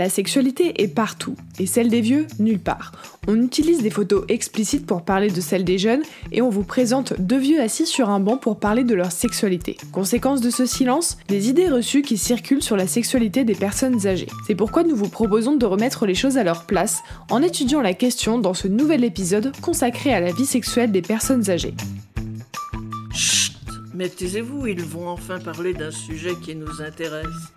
[0.00, 2.92] La sexualité est partout, et celle des vieux, nulle part.
[3.28, 6.00] On utilise des photos explicites pour parler de celle des jeunes,
[6.32, 9.76] et on vous présente deux vieux assis sur un banc pour parler de leur sexualité.
[9.92, 14.28] Conséquence de ce silence, des idées reçues qui circulent sur la sexualité des personnes âgées.
[14.46, 17.92] C'est pourquoi nous vous proposons de remettre les choses à leur place en étudiant la
[17.92, 21.74] question dans ce nouvel épisode consacré à la vie sexuelle des personnes âgées.
[23.12, 23.52] Chut
[23.92, 27.52] Mais taisez-vous, ils vont enfin parler d'un sujet qui nous intéresse.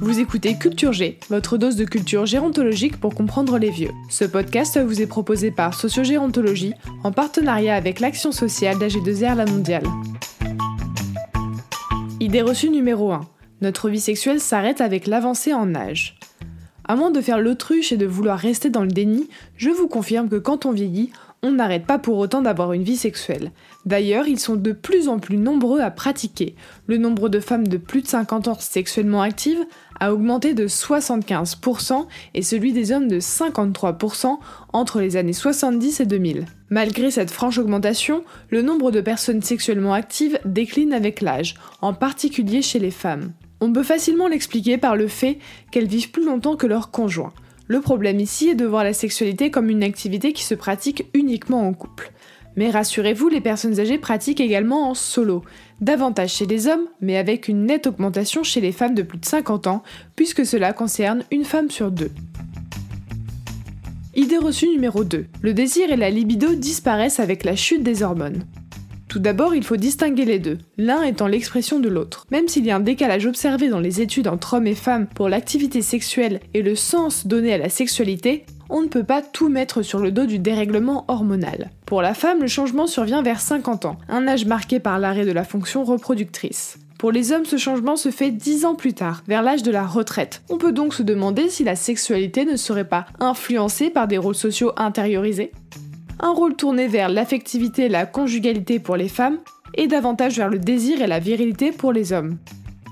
[0.00, 3.90] Vous écoutez Culture G, votre dose de culture gérontologique pour comprendre les vieux.
[4.08, 9.82] Ce podcast vous est proposé par Sociogérontologie en partenariat avec l'action sociale d'AG2R La Mondiale.
[12.20, 13.22] Idée reçue numéro 1.
[13.60, 16.16] Notre vie sexuelle s'arrête avec l'avancée en âge.
[16.84, 20.28] À moins de faire l'autruche et de vouloir rester dans le déni, je vous confirme
[20.28, 21.10] que quand on vieillit,
[21.42, 23.52] on n'arrête pas pour autant d'avoir une vie sexuelle.
[23.86, 26.56] D'ailleurs, ils sont de plus en plus nombreux à pratiquer.
[26.86, 29.64] Le nombre de femmes de plus de 50 ans sexuellement actives
[30.00, 34.38] a augmenté de 75% et celui des hommes de 53%
[34.72, 36.46] entre les années 70 et 2000.
[36.70, 42.62] Malgré cette franche augmentation, le nombre de personnes sexuellement actives décline avec l'âge, en particulier
[42.62, 43.32] chez les femmes.
[43.60, 45.38] On peut facilement l'expliquer par le fait
[45.70, 47.32] qu'elles vivent plus longtemps que leurs conjoints.
[47.68, 51.68] Le problème ici est de voir la sexualité comme une activité qui se pratique uniquement
[51.68, 52.12] en couple.
[52.56, 55.44] Mais rassurez-vous, les personnes âgées pratiquent également en solo,
[55.82, 59.26] davantage chez les hommes, mais avec une nette augmentation chez les femmes de plus de
[59.26, 59.82] 50 ans,
[60.16, 62.10] puisque cela concerne une femme sur deux.
[64.14, 65.26] Idée reçue numéro 2.
[65.42, 68.44] Le désir et la libido disparaissent avec la chute des hormones.
[69.08, 72.26] Tout d'abord, il faut distinguer les deux, l'un étant l'expression de l'autre.
[72.30, 75.30] Même s'il y a un décalage observé dans les études entre hommes et femmes pour
[75.30, 79.80] l'activité sexuelle et le sens donné à la sexualité, on ne peut pas tout mettre
[79.80, 81.70] sur le dos du dérèglement hormonal.
[81.86, 85.32] Pour la femme, le changement survient vers 50 ans, un âge marqué par l'arrêt de
[85.32, 86.78] la fonction reproductrice.
[86.98, 89.86] Pour les hommes, ce changement se fait 10 ans plus tard, vers l'âge de la
[89.86, 90.42] retraite.
[90.50, 94.34] On peut donc se demander si la sexualité ne serait pas influencée par des rôles
[94.34, 95.52] sociaux intériorisés
[96.20, 99.38] un rôle tourné vers l'affectivité et la conjugalité pour les femmes,
[99.74, 102.38] et davantage vers le désir et la virilité pour les hommes.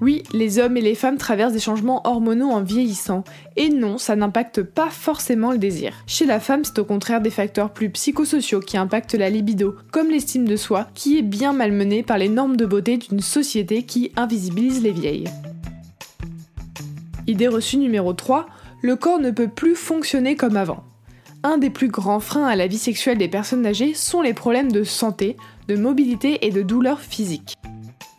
[0.00, 3.22] Oui, les hommes et les femmes traversent des changements hormonaux en vieillissant,
[3.56, 5.92] et non, ça n'impacte pas forcément le désir.
[6.08, 10.10] Chez la femme, c'est au contraire des facteurs plus psychosociaux qui impactent la libido, comme
[10.10, 14.10] l'estime de soi, qui est bien malmenée par les normes de beauté d'une société qui
[14.16, 15.28] invisibilise les vieilles.
[17.28, 18.46] Idée reçue numéro 3,
[18.82, 20.82] le corps ne peut plus fonctionner comme avant
[21.44, 24.70] un des plus grands freins à la vie sexuelle des personnes âgées sont les problèmes
[24.70, 25.36] de santé,
[25.68, 27.54] de mobilité et de douleurs physiques.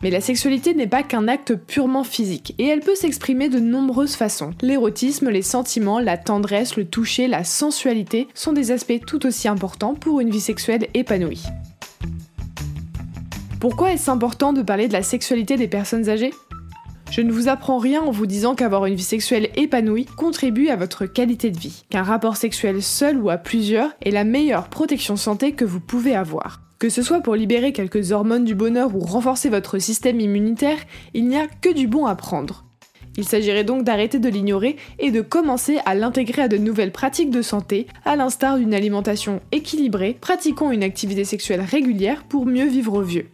[0.02, 4.16] Mais la sexualité n'est pas qu'un acte purement physique, et elle peut s'exprimer de nombreuses
[4.16, 4.52] façons.
[4.62, 9.94] L'érotisme, les sentiments, la tendresse, le toucher, la sensualité sont des aspects tout aussi importants
[9.94, 11.44] pour une vie sexuelle épanouie.
[13.62, 16.34] Pourquoi est-ce important de parler de la sexualité des personnes âgées?
[17.14, 20.76] Je ne vous apprends rien en vous disant qu'avoir une vie sexuelle épanouie contribue à
[20.76, 25.16] votre qualité de vie, qu'un rapport sexuel seul ou à plusieurs est la meilleure protection
[25.16, 26.62] santé que vous pouvez avoir.
[26.80, 30.80] Que ce soit pour libérer quelques hormones du bonheur ou renforcer votre système immunitaire,
[31.14, 32.66] il n'y a que du bon à prendre.
[33.16, 37.30] Il s'agirait donc d'arrêter de l'ignorer et de commencer à l'intégrer à de nouvelles pratiques
[37.30, 42.94] de santé, à l'instar d'une alimentation équilibrée, pratiquant une activité sexuelle régulière pour mieux vivre
[42.94, 43.30] au vieux.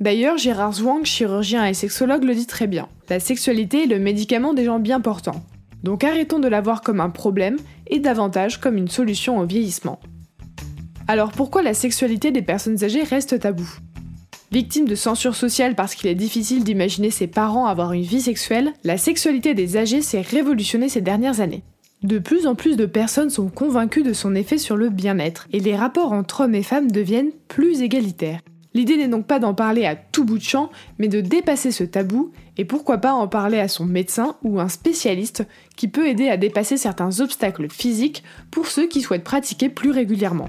[0.00, 2.88] D'ailleurs, Gérard Zhuang, chirurgien et sexologue, le dit très bien.
[3.08, 5.44] La sexualité est le médicament des gens bien portants.
[5.82, 7.56] Donc arrêtons de la voir comme un problème
[7.86, 10.00] et davantage comme une solution au vieillissement.
[11.06, 13.68] Alors pourquoi la sexualité des personnes âgées reste tabou?
[14.50, 18.72] Victime de censure sociale parce qu'il est difficile d'imaginer ses parents avoir une vie sexuelle,
[18.82, 21.64] la sexualité des âgés s'est révolutionnée ces dernières années.
[22.02, 25.60] De plus en plus de personnes sont convaincues de son effet sur le bien-être, et
[25.60, 28.40] les rapports entre hommes et femmes deviennent plus égalitaires.
[28.74, 31.84] L'idée n'est donc pas d'en parler à tout bout de champ, mais de dépasser ce
[31.84, 35.46] tabou, et pourquoi pas en parler à son médecin ou un spécialiste
[35.76, 40.48] qui peut aider à dépasser certains obstacles physiques pour ceux qui souhaitent pratiquer plus régulièrement.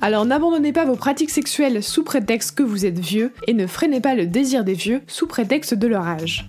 [0.00, 4.00] Alors n'abandonnez pas vos pratiques sexuelles sous prétexte que vous êtes vieux, et ne freinez
[4.00, 6.48] pas le désir des vieux sous prétexte de leur âge.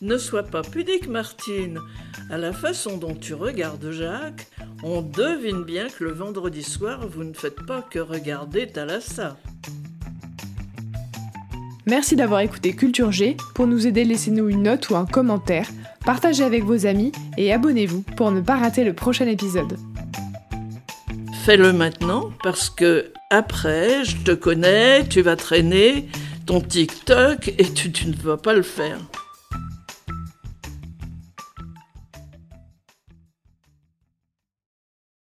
[0.00, 1.80] Ne sois pas pudique, Martine.
[2.30, 4.46] À la façon dont tu regardes Jacques,
[4.82, 9.36] on devine bien que le vendredi soir, vous ne faites pas que regarder Thalassa.
[11.86, 13.36] Merci d'avoir écouté Culture G.
[13.54, 15.68] Pour nous aider, laissez-nous une note ou un commentaire,
[16.04, 19.78] partagez avec vos amis et abonnez-vous pour ne pas rater le prochain épisode.
[21.44, 26.08] Fais-le maintenant parce que après, je te connais, tu vas traîner
[26.44, 28.98] ton TikTok et tu, tu ne vas pas le faire.